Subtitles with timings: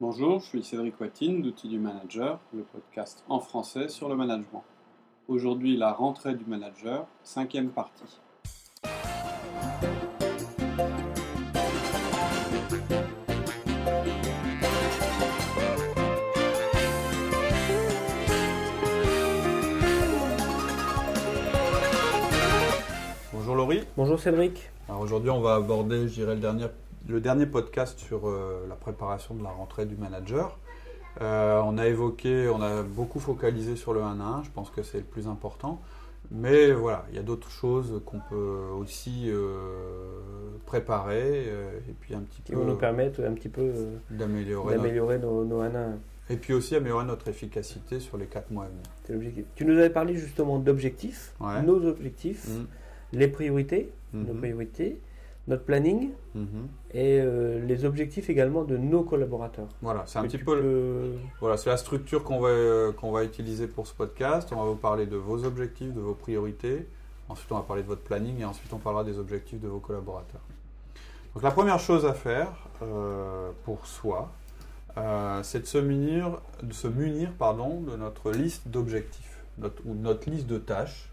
[0.00, 4.64] Bonjour, je suis Cédric Watine d'Outils du Manager, le podcast en français sur le management.
[5.28, 8.02] Aujourd'hui, la rentrée du manager, cinquième partie.
[23.32, 23.84] Bonjour Laurie.
[23.96, 24.72] Bonjour Cédric.
[24.88, 26.66] Alors aujourd'hui, on va aborder, je dirais, le dernier,
[27.08, 30.58] le dernier podcast sur euh, la préparation de la rentrée du manager.
[31.20, 34.70] Euh, on a évoqué, on a beaucoup focalisé sur le 1 à 1, je pense
[34.70, 35.80] que c'est le plus important.
[36.30, 40.18] Mais voilà, il y a d'autres choses qu'on peut aussi euh,
[40.66, 41.44] préparer
[41.88, 43.70] et puis un petit Qui peu vont nous permettre un petit peu
[44.10, 44.72] d'améliorer.
[44.72, 45.98] notre- d'améliorer nos, nos 1 à 1.
[46.30, 48.82] Et puis aussi améliorer notre efficacité sur les 4 mois à venir.
[49.04, 49.44] C'est l'objectif.
[49.54, 51.62] Tu nous avais parlé justement d'objectifs, Ouais.
[51.62, 52.66] nos objectifs, Mhm.
[53.12, 54.26] les priorités, Mhm.
[54.28, 55.00] nos priorités,
[55.46, 56.68] notre planning Mhm.
[56.92, 59.68] et euh, les objectifs également de nos collaborateurs.
[59.82, 60.44] Voilà, c'est un petit peu.
[60.60, 64.48] peux- Voilà, c'est la structure qu'on va, euh, qu'on va utiliser pour ce podcast.
[64.52, 66.86] On va vous parler de vos objectifs, de vos priorités.
[67.28, 69.80] Ensuite, on va parler de votre planning et ensuite, on parlera des objectifs de vos
[69.80, 70.40] collaborateurs.
[71.34, 72.48] Donc, la première chose à faire
[72.82, 74.30] euh, pour soi,
[75.42, 79.98] c'est de se munir, de se munir pardon, de notre liste d'objectifs notre, ou de
[80.00, 81.10] notre liste de tâches.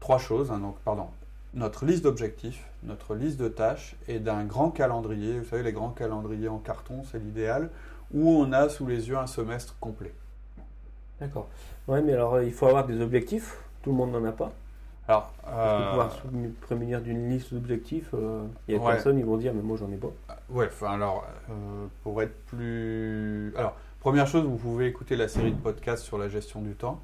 [0.00, 1.06] Trois choses, hein, donc, pardon.
[1.54, 5.38] Notre liste d'objectifs, notre liste de tâches et d'un grand calendrier.
[5.40, 7.70] Vous savez, les grands calendriers en carton, c'est l'idéal,
[8.14, 10.12] où on a sous les yeux un semestre complet.
[11.20, 11.48] D'accord.
[11.88, 13.58] Ouais, mais alors euh, il faut avoir des objectifs.
[13.82, 14.52] Tout le monde n'en a pas.
[15.08, 18.92] Alors, euh, pouvoir se mu- prémunir d'une liste d'objectifs, euh, il y a Ouais.
[18.92, 20.10] personne, ils vont dire, mais moi j'en ai pas.
[20.50, 23.52] ouais, enfin, alors, euh, pour être plus.
[23.56, 27.00] Alors, première chose, vous pouvez écouter la série de podcasts sur la gestion du temps.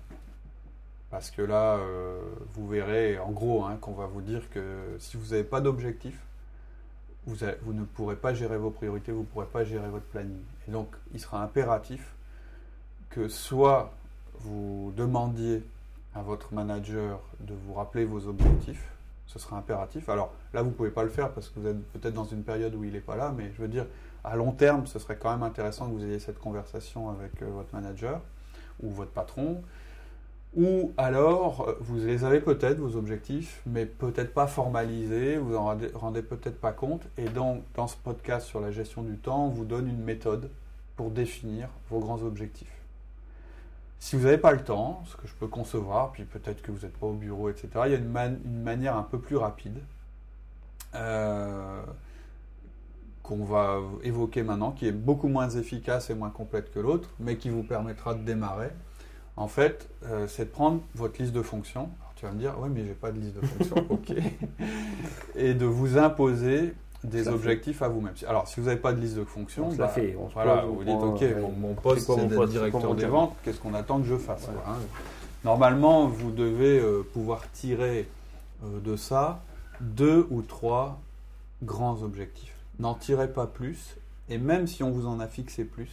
[1.10, 2.20] Parce que là, euh,
[2.54, 6.20] vous verrez en gros hein, qu'on va vous dire que si vous n'avez pas d'objectif,
[7.26, 10.42] vous, ne pourrez pas gérer vos priorités, vous ne pourrez pas gérer votre planning.
[10.68, 12.14] Et donc, il sera impératif
[13.10, 13.92] que soit
[14.40, 15.64] vous demandiez
[16.14, 18.90] à votre manager de vous rappeler vos objectifs,
[19.26, 20.08] ce sera impératif.
[20.08, 22.42] Alors là, vous ne pouvez pas le faire parce que vous êtes peut-être dans une
[22.42, 23.86] période où il n'est pas là, mais je veux dire,
[24.22, 27.46] à long terme, ce serait quand même intéressant que vous ayez cette conversation avec euh,
[27.46, 28.20] votre manager
[28.82, 29.62] ou votre patron.
[30.54, 35.76] Ou alors, euh, vous les avez peut-être, vos objectifs, mais peut-être pas formalisés, vous en
[35.94, 37.02] rendez, peut-être pas compte.
[37.18, 40.50] Et donc, dans ce podcast sur la gestion du temps, on vous donne une méthode
[40.96, 42.72] pour définir vos grands objectifs.
[43.98, 46.86] Si vous n'avez pas le temps, ce que je peux concevoir, puis peut-être que vous
[46.86, 49.78] n'êtes pas au bureau, etc., il y a une manière un peu plus rapide
[50.94, 51.82] euh,
[53.22, 57.36] qu'on va évoquer maintenant, qui est beaucoup moins efficace et moins complète que l'autre, mais
[57.36, 58.70] qui vous permettra de démarrer.
[59.36, 61.90] En fait, euh, c'est de prendre votre liste de fonctions.
[62.00, 64.12] Alors, tu vas me dire, oui, mais j'ai pas de liste de fonctions, ok.
[65.36, 66.72] Et de vous imposer
[67.04, 67.36] des Ça fait.
[67.36, 68.14] objectifs à vous-même.
[68.26, 70.84] Alors, si vous n'avez pas de liste de fonctions, bah, fait, on voilà, pose, vous
[70.84, 73.36] dites, ok, euh, mon, mon poste, c'est d'être directeur des ventes.
[73.44, 74.78] Qu'est-ce qu'on attend que je fasse Voilà.
[74.78, 74.82] hein.
[75.44, 78.08] Normalement, vous devez euh, pouvoir tirer
[78.64, 79.42] euh, de ça
[79.80, 80.98] deux ou trois
[81.62, 82.56] grands objectifs.
[82.78, 83.96] N'en tirez pas plus,
[84.30, 85.90] et même si on vous en a fixé plus,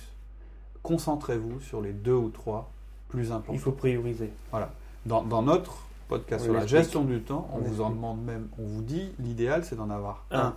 [0.81, 2.71] concentrez-vous sur les deux ou trois
[3.17, 3.53] plus.
[3.53, 4.31] Il faut prioriser.
[4.51, 4.71] Voilà.
[5.05, 8.23] Dans, dans notre podcast On sur la gestion du temps, on, On vous en demande
[8.23, 10.39] même, on vous dit, l'idéal c'est d'en avoir Un.
[10.39, 10.55] un.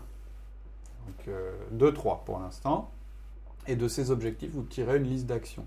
[1.06, 2.91] Donc euh, deux, trois pour l'instant.
[3.69, 5.67] Et de ces objectifs, vous tirez une liste d'actions.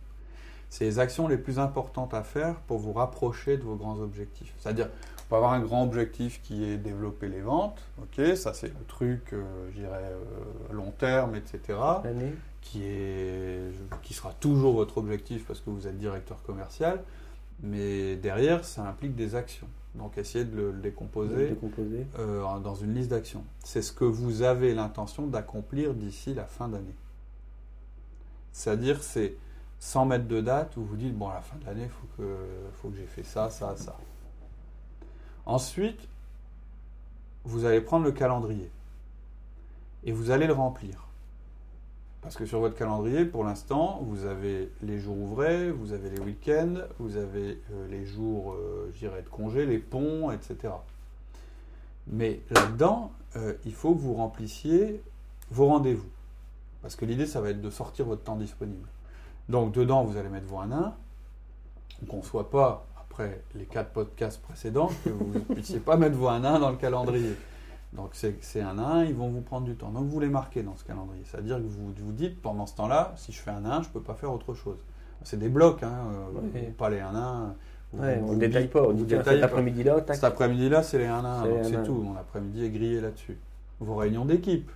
[0.70, 4.54] C'est les actions les plus importantes à faire pour vous rapprocher de vos grands objectifs.
[4.60, 8.68] C'est-à-dire, on peut avoir un grand objectif qui est développer les ventes, ok, ça c'est
[8.68, 12.34] le truc, euh, je dirais, euh, long terme, etc L'année.
[12.62, 13.72] Qui, est,
[14.04, 17.04] qui sera toujours votre objectif parce que vous êtes directeur commercial,
[17.62, 19.68] mais derrière, ça implique des actions.
[19.96, 22.06] Donc essayez de le, le décomposer Décomposer.
[22.20, 23.44] euh, dans une liste d'actions.
[23.64, 26.96] C'est ce que vous avez l'intention d'accomplir d'ici la fin d'année.
[28.52, 29.36] C'est-à-dire, c'est
[29.80, 32.08] sans mettre de date où vous dites, bon, à la fin de l'année, il faut
[32.18, 32.38] que,
[32.74, 33.98] faut que j'ai fait ça, ça, ça.
[35.46, 36.08] Ensuite,
[37.46, 38.70] vous allez prendre le calendrier
[40.04, 41.08] et vous allez le remplir.
[42.22, 46.20] Parce que sur votre calendrier, pour l'instant, vous avez les jours ouvrés, vous avez les
[46.20, 50.74] week-ends, vous avez euh, les jours, euh, je dirais, de congé, les ponts, etc.
[52.08, 55.02] Mais là-dedans, euh, il faut que vous remplissiez
[55.50, 56.10] vos rendez-vous.
[56.82, 58.88] Parce que l'idée, ça va être de sortir votre temps disponible.
[59.48, 60.94] Donc, dedans, vous allez mettre vos 1 1
[62.08, 66.16] qu'on ne soit pas, après les quatre podcasts précédents, que vous ne puissiez pas mettre
[66.16, 67.36] vos 1 1 dans le calendrier.
[67.94, 69.90] Donc c'est un 1, ils vont vous prendre du temps.
[69.90, 71.24] Donc vous les marquez dans ce calendrier.
[71.26, 73.94] C'est-à-dire que vous vous dites, pendant ce temps-là, si je fais un 1, je ne
[73.94, 74.78] peux pas faire autre chose.
[75.24, 75.94] C'est des blocs, hein,
[76.56, 77.56] euh, pas les 1 1.
[77.92, 78.84] Vous- Ouais, vous- on ne détaille pas.
[78.84, 79.98] On dit cet après-midi-là.
[80.14, 81.84] Cet après-midi-là, c'est les 1 1, C'est donc les c'est 1-1.
[81.84, 81.94] tout.
[81.96, 83.38] Mon après-midi est grillé là-dessus.
[83.80, 84.70] Vos réunions d'équipe,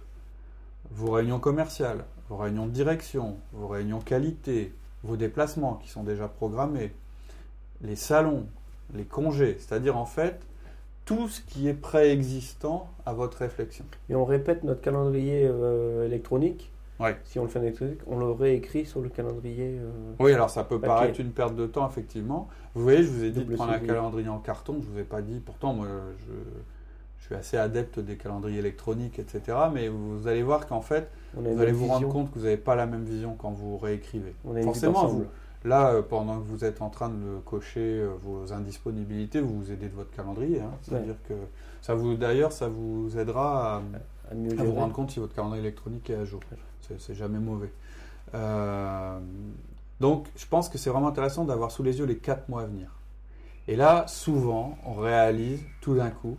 [0.91, 4.73] vos réunions commerciales, vos réunions de direction, vos réunions qualité,
[5.03, 6.93] vos déplacements qui sont déjà programmés,
[7.81, 8.47] les salons,
[8.95, 10.39] les congés, c'est-à-dire en fait
[11.05, 13.85] tout ce qui est préexistant à votre réflexion.
[14.09, 16.71] Et on répète notre calendrier euh, électronique.
[16.99, 17.17] Ouais.
[17.25, 19.77] Si on le fait en électronique, on le réécrit sur le calendrier.
[19.79, 20.87] euh, Oui, alors ça peut Papier.
[20.87, 22.47] paraître une perte de temps, effectivement.
[22.75, 25.03] Vous voyez, je vous ai dit de prendre un calendrier en carton, je vous ai
[25.03, 25.87] pas dit, pourtant moi
[26.19, 26.33] je,
[27.19, 29.57] je suis assez adepte des calendriers électroniques, etc.
[29.73, 32.57] Mais vous allez voir qu'en fait, vous allez vous vision, rendre compte que vous n'avez
[32.57, 34.33] pas la même vision quand vous réécrivez.
[34.45, 35.25] On Forcément, vous,
[35.65, 39.71] là, euh, pendant que vous êtes en train de cocher euh, vos indisponibilités, vous vous
[39.71, 40.59] aidez de votre calendrier.
[40.61, 40.71] hein.
[40.81, 41.33] C'est-à-dire que
[41.81, 43.81] ça vous, d'ailleurs, ça vous aidera à,
[44.31, 44.67] à mieux à gérer.
[44.67, 46.41] vous rendre compte si votre calendrier électronique est à jour.
[46.81, 47.71] C'est c'est jamais mauvais.
[48.35, 49.19] Euh,
[49.99, 52.65] donc, je pense que c'est vraiment intéressant d'avoir sous les yeux les quatre mois à
[52.65, 52.89] venir.
[53.67, 56.35] Et là, souvent, on réalise tout d'un coup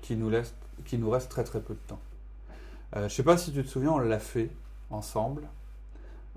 [0.00, 0.54] qu'il nous, laisse-
[0.84, 2.00] qu'il nous reste très très peu de temps.
[2.96, 4.50] Euh, je ne sais pas si tu te souviens, on l'a fait
[4.90, 5.42] ensemble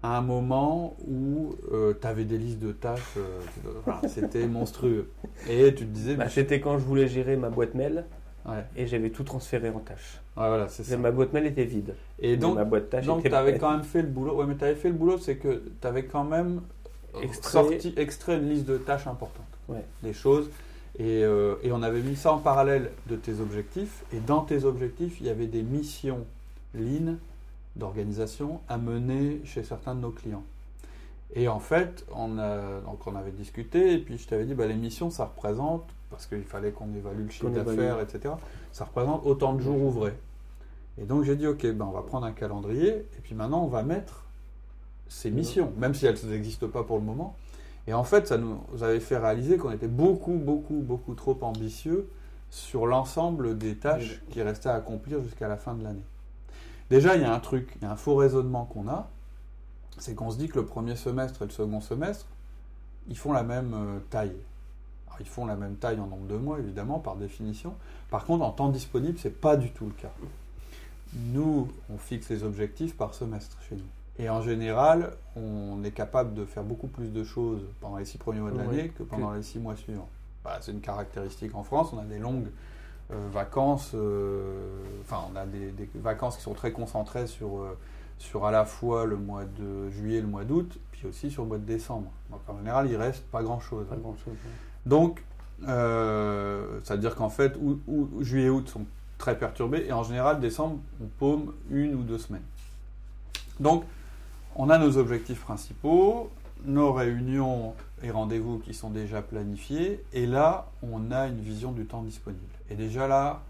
[0.04, 1.56] à un moment où
[2.00, 5.10] tu avais des listes de tâches, euh, c'était monstrueux.
[5.50, 8.06] Et tu te disais, Bah, C'était quand je voulais gérer ma boîte mail
[8.48, 10.20] ouais, et j'avais tout transféré en tâches.
[10.38, 10.98] ouais, voilà, c'est ça.
[10.98, 11.96] Ma boîte mail était vide.
[12.20, 14.36] Et donc, ma boîte tâches Donc, était tu avais quand même fait le boulot.
[14.36, 16.62] Ouais, mais tu avais fait le boulot, c'est que tu avais quand même
[17.16, 17.52] euh, Extrait.
[17.52, 19.46] sorti, extrait une liste de tâches importantes.
[19.68, 19.84] Ouais.
[20.04, 20.50] Des choses.
[21.00, 24.04] Et, euh, et on avait mis ça en parallèle de tes objectifs.
[24.14, 26.26] Et dans tes objectifs, il y avait des missions
[26.74, 27.16] lean
[27.78, 30.44] d'organisation à mener chez certains de nos clients.
[31.36, 34.66] Et en fait, on, a, donc on avait discuté, et puis je t'avais dit, bah,
[34.66, 38.36] les missions, ça représente, parce qu'il fallait qu'on évalue le chiffre d'affaires, etc.,
[38.72, 40.16] ça représente autant de jours ouvrés.
[41.00, 43.68] Et donc j'ai dit, ok, ben, on va prendre un calendrier, et puis maintenant on
[43.68, 44.24] va mettre
[45.10, 47.36] ces missions, même si elles n'existent pas pour le moment.
[47.88, 52.10] Et en fait, ça nous avait fait réaliser qu'on était beaucoup, beaucoup, beaucoup trop ambitieux
[52.50, 56.04] sur l'ensemble des tâches qui restaient à accomplir jusqu'à la fin de l'année.
[56.90, 59.10] Déjà, il y a un truc, il y a un faux raisonnement qu'on a,
[59.98, 62.28] c'est qu'on se dit que le premier semestre et le second semestre,
[63.10, 64.36] ils font la même euh, taille.
[65.08, 67.74] Alors, ils font la même taille en nombre de mois, évidemment, par définition.
[68.10, 70.12] Par contre, en temps disponible, c'est pas du tout le cas.
[71.14, 73.84] Nous, on fixe les objectifs par semestre chez nous.
[74.20, 78.18] Et en général, on est capable de faire beaucoup plus de choses pendant les six
[78.18, 80.10] premiers mois de Oui, l'année que pendant les six mois suivants.
[80.44, 81.90] Bah, c'est une caractéristique en France.
[81.94, 82.48] On a des longues
[83.10, 87.78] vacances, euh, enfin, on a des, des vacances qui sont très concentrées sur, euh,
[88.18, 91.44] sur à la fois le mois de juillet et le mois d'août, puis aussi sur
[91.44, 92.12] le mois de décembre.
[92.30, 93.86] Donc en général, il reste pas grand-chose.
[93.90, 94.36] Grand-chose.
[94.86, 95.24] Donc,
[95.68, 97.58] euh, c'est-à-dire qu'en fait,
[98.20, 98.86] juillet et août sont
[99.18, 102.46] très perturbés, et en général, décembre, on paume une ou deux semaines.
[103.60, 103.86] Donc,
[104.56, 106.30] on a nos objectifs principaux,
[106.66, 111.86] nos réunions et rendez-vous qui sont déjà planifiés, et là, on a une vision du
[111.86, 112.42] temps disponible.
[112.70, 113.42] Et déjà là,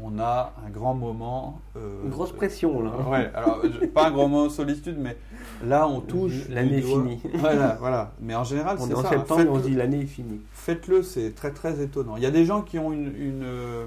[0.00, 1.60] on a un grand moment.
[1.76, 2.92] euh, Une grosse pression là.
[3.10, 3.60] Ouais, alors
[3.92, 5.16] pas un grand moment de solitude, mais
[5.64, 6.48] là on touche.
[6.48, 7.20] L'année est finie.
[7.34, 8.12] Voilà, voilà.
[8.20, 9.08] Mais en général, c'est est en ça.
[9.08, 10.40] septembre on dit l'année est finie.
[10.52, 12.16] Faites-le, c'est très très étonnant.
[12.16, 13.86] Il y a des gens qui ont une, une, euh,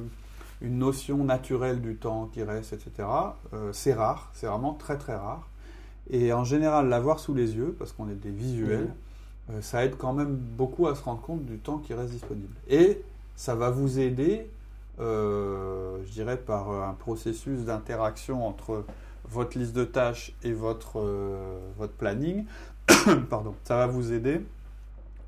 [0.62, 3.08] une notion naturelle du temps qui reste, etc.
[3.54, 5.48] Euh, c'est rare, c'est vraiment très très rare.
[6.10, 8.90] Et en général, l'avoir sous les yeux, parce qu'on est des visuels.
[9.50, 12.54] Euh, ça aide quand même beaucoup à se rendre compte du temps qui reste disponible.
[12.68, 13.02] Et
[13.36, 14.48] ça va vous aider,
[15.00, 18.86] euh, je dirais, par euh, un processus d'interaction entre
[19.30, 21.02] votre liste de tâches et votre,
[21.78, 22.46] votre planning.
[23.30, 23.56] Pardon.
[23.64, 24.42] Ça va vous aider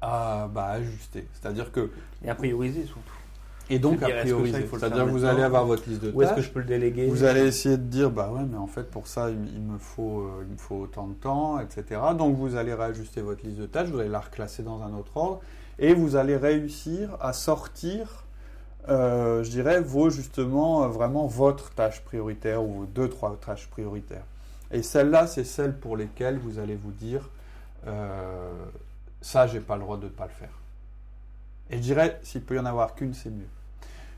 [0.02, 1.26] à bah, ajuster.
[1.34, 1.90] C'est-à-dire que
[2.24, 3.14] Et à prioriser surtout.
[3.70, 4.68] Et donc à prioriser.
[4.70, 6.46] C'est-à-dire que vous allez avoir votre liste de Où est-ce que tâches.
[6.46, 9.08] je peux le déléguer Vous allez essayer de dire, bah ouais, mais en fait, pour
[9.08, 12.02] ça, il, il me faut, euh, il me faut autant de temps, etc.
[12.18, 15.16] Donc, vous allez réajuster votre liste de tâches, vous allez la reclasser dans un autre
[15.16, 15.42] ordre,
[15.80, 18.26] et vous allez réussir à sortir,
[18.90, 23.68] euh, je dirais, vos, justement, euh, vraiment votre tâche prioritaire, ou vos deux, trois tâches
[23.68, 24.26] prioritaires.
[24.72, 27.30] Et celles-là, c'est celles pour lesquelles vous allez vous dire,
[27.88, 28.52] euh,
[29.22, 30.63] ça, j'ai pas le droit de ne pas le faire.
[31.70, 33.48] Et je dirais, s'il peut y en avoir qu'une, c'est mieux.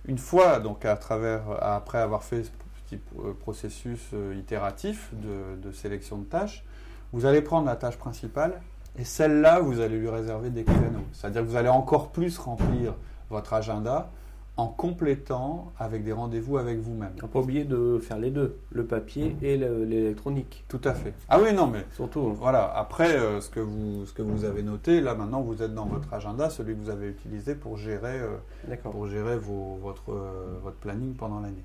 [0.07, 2.51] Une fois, donc à travers, après avoir fait ce
[2.85, 6.63] petit euh, processus euh, itératif de, de sélection de tâches,
[7.11, 8.61] vous allez prendre la tâche principale
[8.97, 11.05] et celle-là, vous allez lui réserver des créneaux.
[11.11, 12.93] C'est-à-dire que vous allez encore plus remplir
[13.29, 14.09] votre agenda
[14.57, 17.11] en complétant avec des rendez-vous avec vous-même.
[17.31, 20.63] Pas oublier de faire les deux, le papier et le- l'électronique.
[20.69, 21.13] Tout à fait.
[21.27, 22.31] Ah oui, non, mais Surtout.
[22.33, 22.71] voilà.
[22.73, 25.85] Après, euh, ce, que vous, ce que vous avez noté, là maintenant, vous êtes dans
[25.85, 30.57] votre agenda, celui que vous avez utilisé pour gérer euh, pour gérer vos- votre, euh,
[30.63, 31.63] votre planning pendant l'année.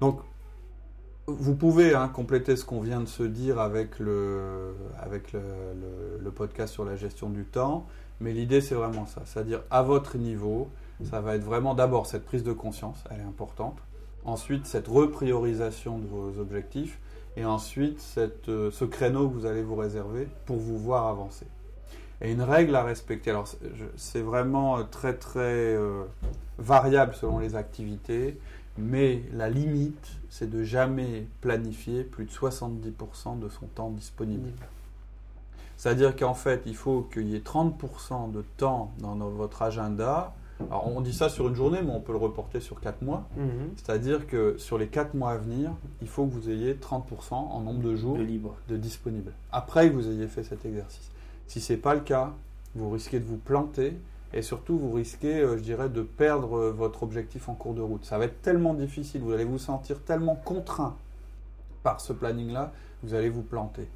[0.00, 0.18] Donc,
[1.28, 6.24] vous pouvez hein, compléter ce qu'on vient de se dire avec, le, avec le, le-
[6.24, 7.86] le podcast sur la gestion du temps,
[8.20, 10.68] mais l'idée c'est vraiment ça, c'est-à-dire à votre niveau,
[11.04, 13.78] ça va être vraiment d'abord cette prise de conscience, elle est importante,
[14.24, 16.98] ensuite cette repriorisation de vos objectifs,
[17.36, 21.46] et ensuite cette, euh, ce créneau que vous allez vous réserver pour vous voir avancer.
[22.20, 23.48] Et une règle à respecter, alors
[23.96, 26.04] c'est- vraiment euh, très très euh,
[26.58, 28.38] variable selon les activités,
[28.78, 34.50] mais la limite c'est de jamais planifier plus de 70% de son temps disponible.
[35.76, 40.32] C'est-à-dire qu'en fait, il faut qu'il y ait 30% de temps dans votre agenda.
[40.70, 43.28] Alors, on dit ça sur une journée, mais on peut le reporter sur 4 mois.
[43.36, 43.70] Mhm.
[43.76, 47.60] C'est-à-dire que sur les 4 mois à venir, il faut que vous ayez 30% en
[47.60, 48.54] nombre de jours De libre.
[48.68, 49.32] de disponibles.
[49.52, 51.10] Après que vous ayez fait cet exercice.
[51.46, 52.32] Si ce n'est pas le cas,
[52.74, 53.96] vous risquez de vous planter
[54.32, 57.82] et surtout vous risquez, euh, je dirais, de perdre euh, votre objectif en cours de
[57.82, 58.04] route.
[58.04, 60.96] Ça va être tellement difficile, vous allez vous sentir tellement contraint
[61.82, 63.86] par ce planning-là, vous allez vous planter.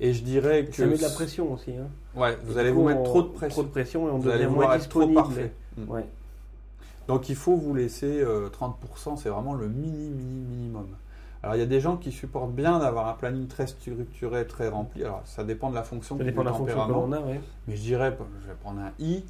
[0.00, 0.74] Et je dirais que...
[0.74, 1.72] Ça met de la pression aussi.
[1.76, 1.88] Hein.
[2.16, 3.54] Ouais, vous Et allez vous mettre on- trop de pression.
[3.54, 5.14] Trop de pression et on Vous allez devient moins être trop disponible.
[5.14, 5.52] parfait.
[5.76, 5.90] Mm.
[5.90, 6.06] Ouais.
[7.06, 10.86] Donc il faut vous laisser euh, 30%, c'est vraiment le mini, mini, minimum.
[11.42, 14.68] Alors il y a des gens qui supportent bien d'avoir un planning très structuré, très
[14.68, 15.04] rempli.
[15.04, 17.06] Alors ça dépend de la fonction, Ça dépend de la fonction que tempérament.
[17.06, 17.40] l'on a, ouais.
[17.68, 19.22] Mais je dirais, je vais prendre un I,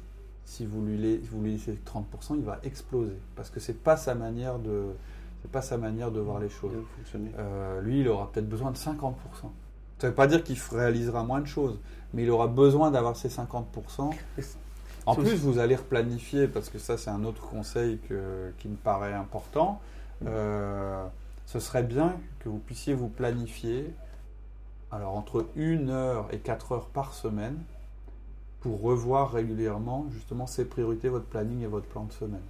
[0.45, 3.17] si vous lui, lai- vous lui laissez 30%, il va exploser.
[3.35, 4.85] Parce que c'est pas sa manière de,
[5.41, 6.71] c'est pas sa manière de voir les choses.
[7.37, 9.11] Euh, lui, il aura peut-être besoin de 50%.
[9.99, 11.79] Ça ne veut pas dire qu'il réalisera moins de choses,
[12.13, 14.09] mais il aura besoin d'avoir ces 50%.
[14.37, 14.57] Et c'est-
[15.07, 18.75] En plus, vous allez replanifier, parce que ça, c'est un autre conseil que- qui me
[18.75, 19.79] paraît important.
[20.25, 21.05] Euh,
[21.45, 23.93] ce serait bien que vous puissiez vous planifier
[24.91, 27.57] alors entre 1 heure et 4 heures par semaine
[28.61, 32.41] pour revoir régulièrement justement ces priorités, votre planning et votre plan de semaine.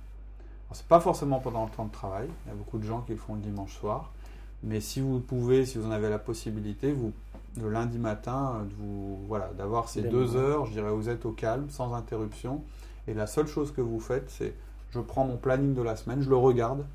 [0.67, 3.01] Alors, c'est pas forcément pendant le temps de travail, il y a beaucoup de gens
[3.01, 4.11] qui le font le dimanche soir,
[4.63, 7.11] mais si vous pouvez, si vous en avez la possibilité, vous
[7.61, 11.31] le lundi matin, euh, vous voilà, d'avoir ces deux heures, je dirais, vous êtes au
[11.31, 12.63] calme, sans interruption,
[13.07, 14.53] et la seule chose que vous faites, c'est
[14.91, 16.85] je prends mon planning de la semaine, je le regarde,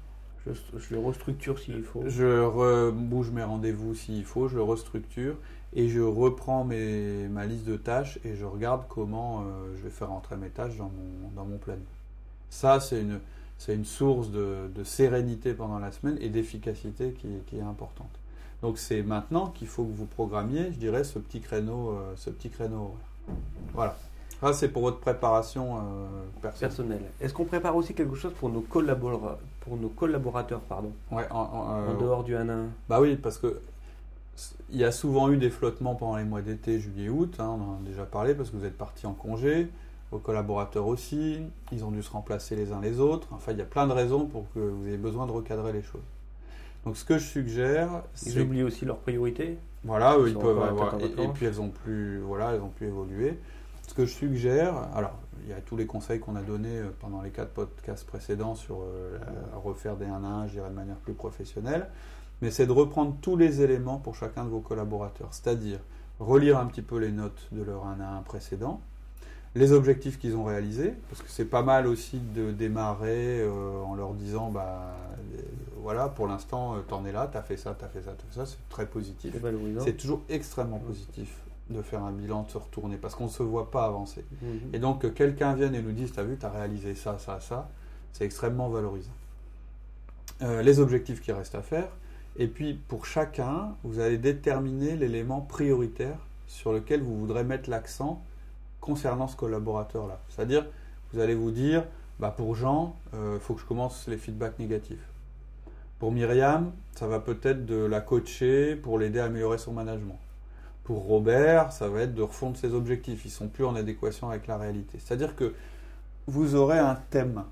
[0.46, 2.02] Je, je le restructure s'il faut.
[2.06, 5.36] je re- bouge mes rendez-vous s'il faut, je le restructure
[5.74, 9.90] et je reprends mes, ma liste de tâches et je regarde comment euh, je vais
[9.90, 11.84] faire entrer mes tâches dans mon, dans mon planning.
[12.50, 17.62] Ça, c'est une, source de, de sérénité pendant la semaine et d'efficacité qui, qui est
[17.62, 18.19] importante.
[18.62, 22.30] Donc c'est maintenant qu'il faut que vous programmiez, je dirais, ce petit créneau, euh, ce
[22.30, 22.76] petit créneau
[23.28, 23.36] horaire.
[23.74, 23.96] Voilà.
[24.40, 25.80] Ça, c'est pour votre préparation euh,
[26.40, 26.68] personnelle.
[26.70, 27.00] Personnel.
[27.20, 31.36] Est-ce qu'on prépare aussi quelque chose pour nos, collabora- pour nos collaborateurs pardon, Ouais, en-
[31.36, 33.60] en- en euh, dehors du 1 à 1 Bah oui, parce que
[34.70, 37.34] il y a souvent eu des flottements pendant les mois d'été, juillet, août.
[37.38, 39.68] hein, on en a déjà parlé parce que vous êtes partis en congé.
[40.10, 41.38] Vos collaborateurs aussi,
[41.70, 43.28] ils ont dû se remplacer les uns les autres.
[43.32, 45.82] Enfin, il y a plein de raisons pour que vous ayez besoin de recadrer les
[45.82, 46.00] choses.
[46.84, 49.58] Donc, ce que je suggère, Ils oublient aussi leurs priorités.
[49.84, 50.94] voilà, eux, Ils ils peuvent avoir.
[51.00, 53.38] Et, puis elles ont plus, voilà, elles ont pu évoluer.
[53.86, 56.90] Ce que je suggère, alors il y a tous les conseils qu'on a donnés euh,
[57.00, 60.70] pendant les quatre podcasts précédents sur euh, la- refaire des 1 à 1, je dirais
[60.70, 61.88] de manière plus professionnelle,
[62.40, 65.80] mais c'est de reprendre tous les éléments pour chacun de vos collaborateurs, c'est-à-dire
[66.20, 68.80] relire un petit peu les notes de leur 1 à 1 précédent,
[69.56, 73.96] les objectifs qu'ils ont réalisés, parce que c'est pas mal aussi de démarrer euh, en
[73.96, 74.94] leur disant, bah
[75.82, 78.38] voilà, pour l'instant, euh, t'en es là, t'as fait ça, t'as fait ça, t'as fait
[78.38, 79.34] ça, c'est très positif.
[79.80, 81.36] C'est toujours extrêmement positif
[81.70, 84.24] de faire un bilan, de se retourner, parce qu'on ne se voit pas avancer.
[84.42, 84.74] Mhm.
[84.74, 87.68] Et donc que quelqu'un vienne et nous dise, t'as vu, t'as réalisé ça, ça, ça,
[88.12, 89.12] c'est extrêmement valorisant.
[90.42, 91.88] Euh, les objectifs qui restent à faire,
[92.36, 98.22] et puis pour chacun, vous allez déterminer l'élément prioritaire sur lequel vous voudrez mettre l'accent
[98.80, 100.20] concernant ce collaborateur-là.
[100.28, 100.66] C'est-à-dire,
[101.12, 101.84] vous allez vous dire,
[102.18, 105.09] bah pour Jean, il faut que je commence les feedbacks négatifs.
[106.00, 110.18] Pour Myriam, ça va peut-être de la coacher pour l'aider à améliorer son management.
[110.82, 113.26] Pour Robert, ça va être de refondre ses objectifs.
[113.26, 114.98] Ils sont plus en adéquation avec la réalité.
[114.98, 115.52] C'est-à-dire que
[116.26, 117.44] vous aurez un thème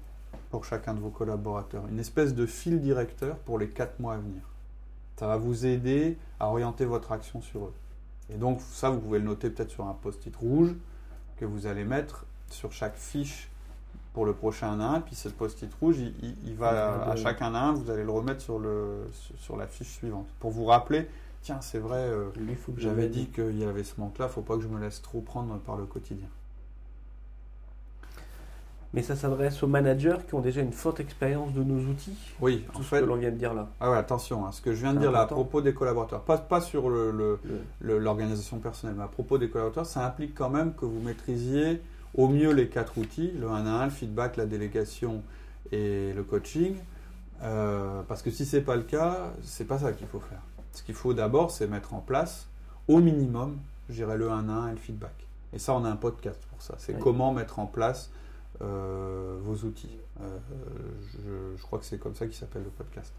[0.50, 4.17] pour chacun de vos collaborateurs, une espèce de fil directeur pour les quatre mois à
[4.17, 4.40] venir.
[5.17, 7.75] Ça va vous aider à orienter votre action sur eux.
[8.33, 10.75] Et donc ça, vous pouvez le noter peut-être sur un post-it rouge
[11.37, 13.50] que vous allez mettre sur chaque fiche
[14.12, 15.00] pour le prochain 1 à 1.
[15.00, 18.05] Puis ce post-it rouge, il, il- il va à chaque 1 à 1, vous allez
[18.05, 19.07] le remettre sur, le,
[19.38, 20.27] sur- la fiche suivante.
[20.41, 21.07] Pour vous rappeler,
[21.43, 22.27] tiens, c'est vrai, euh,
[22.77, 25.57] j'avais dit qu'il y avait ce manque-là, faut pas que je me laisse trop prendre
[25.59, 26.29] par le quotidien.
[28.95, 32.17] Mais ça s'adresse aux managers qui ont déjà une forte expérience de nos outils.
[32.41, 33.69] Oui, Tout en ce fait, que l'on vient de dire là.
[33.81, 36.23] ah ouais, attention, hein, ce que je viens de dire là à propos des collaborateurs,
[36.23, 40.07] pas, pas sur le- le, Le- le- l'organisation personnelle, mais à propos des collaborateurs, ça
[40.07, 41.83] implique quand même que vous maîtrisiez
[42.15, 45.23] au mieux les quatre outils, le 1 à 1, le feedback, la délégation
[45.73, 46.75] et le coaching.
[47.43, 50.41] Euh, parce que si c'est pas le cas, c'est pas ça qu'il faut faire.
[50.73, 52.49] Ce qu'il faut d'abord, c'est mettre en place
[52.88, 55.15] au minimum, je dirais le 1 à 1 et le feedback.
[55.53, 56.75] Et ça, on a un podcast pour ça.
[56.79, 57.00] C'est Oui.
[57.03, 58.11] comment mettre en place
[58.61, 59.97] euh, vos outils.
[60.21, 60.38] Euh,
[61.12, 63.12] je, je crois que c'est comme ça qu'il s'appelle le podcast.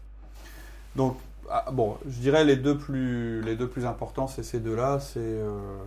[0.96, 1.16] Donc,
[1.50, 5.18] ah, bon, je dirais les deux plus, les deux plus importants, c'est ces deux-là, c'est
[5.20, 5.78] euh,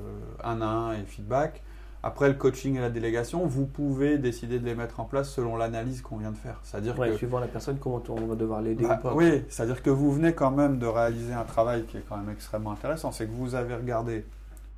[0.43, 1.61] un à un et feedback.
[2.05, 5.55] Après, le coaching et la délégation, vous pouvez décider de les mettre en place selon
[5.55, 6.59] l'analyse qu'on vient de faire.
[6.63, 9.13] C'est-à-dire Ouais, que suivant la personne, comment on va devoir l'aider bah, ou pas.
[9.15, 12.29] oui, c'est-à-dire que vous venez quand même de réaliser un travail qui est quand même
[12.29, 13.13] extrêmement intéressant.
[13.13, 14.25] C'est que vous avez regardé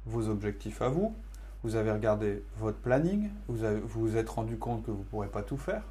[0.06, 1.16] vos objectifs à vous,
[1.64, 5.04] vous avez regardé votre planning, vous avez- vous vous êtes rendu compte que vous ne
[5.06, 5.82] pourrez pas tout faire.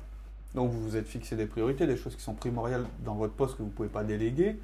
[0.55, 3.55] Donc vous vous êtes fixé des priorités, des choses qui sont primordiales dans votre poste
[3.57, 4.57] que vous ne pouvez pas déléguer.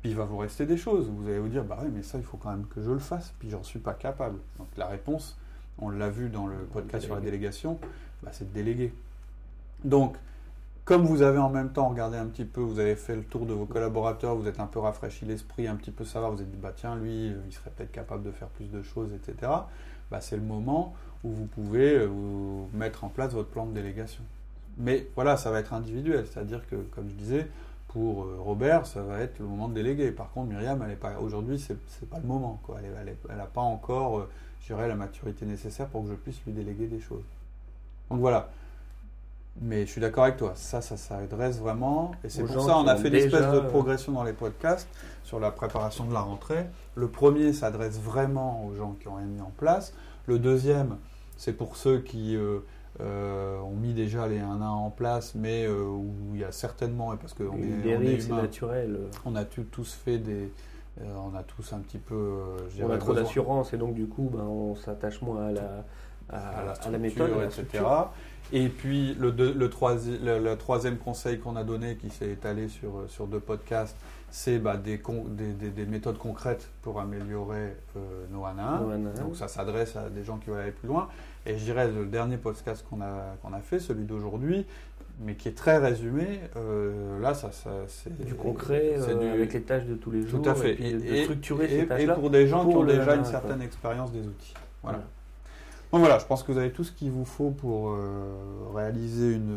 [0.00, 1.06] Puis il va vous rester des choses.
[1.14, 2.98] Vous allez vous dire, bah oui, mais ça, il faut quand même que je le
[2.98, 4.38] fasse, puis j'en suis pas capable.
[4.58, 5.36] Donc la réponse,
[5.78, 7.78] on l'a vu dans le podcast sur la délégation,
[8.22, 8.92] bah, c'est de déléguer.
[9.84, 10.16] Donc,
[10.84, 13.46] comme vous avez en même temps regardé un petit peu, vous avez fait le tour
[13.46, 16.50] de vos collaborateurs, vous êtes un peu rafraîchi l'esprit, un petit peu savoir, vous êtes
[16.50, 19.50] dit, bah tiens, lui, euh, il serait peut-être capable de faire plus de choses, etc.
[20.10, 23.72] Bah, c'est le moment où vous pouvez euh, vous mettre en place votre plan de
[23.72, 24.22] délégation.
[24.76, 27.46] Mais voilà, ça va être individuel, c'est-à-dire que, comme je disais,
[27.88, 30.10] pour euh, Robert, ça va être le moment de déléguer.
[30.10, 32.60] Par contre, Myriam, elle est pas aujourd'hui, c'est c'est pas le moment.
[32.62, 32.80] Quoi.
[32.82, 34.26] Elle n'a pas encore,
[34.66, 37.24] dirais, la maturité nécessaire pour que je puisse lui déléguer des choses.
[38.10, 38.50] Donc voilà.
[39.60, 42.10] Mais je suis d'accord avec toi, ça, ça s'adresse vraiment.
[42.24, 44.88] Et c'est pour ça on a fait l'espèce de euh, progression dans les podcasts
[45.22, 46.66] sur la préparation de la rentrée.
[46.96, 49.94] Le premier s'adresse vraiment aux gens qui ont rien mis en place.
[50.26, 50.96] Le deuxième,
[51.36, 52.60] c'est pour ceux qui euh,
[53.00, 56.52] euh, ont mis déjà les 1 1 en place, mais euh, où il y a
[56.52, 58.98] certainement, et parce qu'on est, on est humain, naturel.
[59.24, 60.52] on a tous fait des.
[61.00, 62.14] Euh, on a tous un petit peu.
[62.14, 65.84] euh, On a trop d'assurance et donc du coup, ben, on s'attache moins à la,
[66.30, 67.84] à, à la, à la méthode, à la etc.
[68.52, 69.68] Et puis le, deux- le,
[70.22, 73.96] le- le troisième conseil qu'on a donné, qui s'est étalé sur, sur deux podcasts,
[74.30, 78.80] c'est bah, des, des, des- des méthodes concrètes pour améliorer euh, nos 1 à 1.
[78.80, 79.24] Nos 1 à 1.
[79.24, 81.08] Donc ça s'adresse à des gens qui veulent aller plus loin.
[81.46, 84.66] Et je dirais le dernier podcast qu'on a, qu'on a fait, celui d'aujourd'hui,
[85.20, 89.52] mais qui est très résumé, euh, là ça, ça c'est Du concret, euh, du- avec
[89.52, 90.42] les tâches de tous les jours.
[90.42, 90.72] tout à fait.
[90.72, 93.62] Et, puis de- structurer et- ces et pour des gens qui ont déjà une certaine
[93.62, 94.54] expérience des outils.
[94.82, 94.98] Voilà.
[95.92, 98.26] Donc voilà, je pense que vous avez tout ce qu'il vous faut pour euh,
[98.74, 99.56] réaliser une,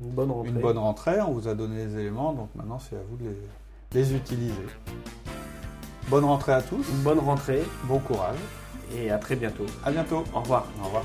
[0.00, 0.50] Une bonne rentrée.
[0.50, 1.20] une bonne rentrée.
[1.20, 4.54] On vous a donné les éléments, donc maintenant c'est à vous de les, les utiliser.
[6.08, 8.38] Bonne rentrée à tous, Une bonne rentrée bon courage,
[8.96, 9.64] et à très bientôt.
[9.84, 10.24] à bientôt.
[10.34, 10.66] Au revoir.
[10.82, 11.04] Au revoir.